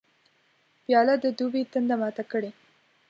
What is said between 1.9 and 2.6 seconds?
ماته کړي.